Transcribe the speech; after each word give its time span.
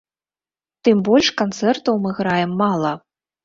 Тым 0.89 1.03
больш, 1.11 1.29
канцэртаў 1.43 2.03
мы 2.09 2.17
граем 2.23 2.59
мала. 2.67 2.99